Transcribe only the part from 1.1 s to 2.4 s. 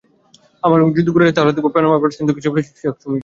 গোড়ায় যাই, তাহলে দেখব পানামা পেপারস কিন্তু